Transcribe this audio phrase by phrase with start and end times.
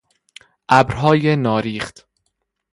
[0.69, 2.07] ابرهای ناریخت